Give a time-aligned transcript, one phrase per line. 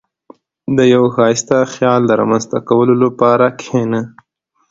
[0.77, 4.01] •د یو ښایسته خیال د رامنځته کولو لپاره کښېنه.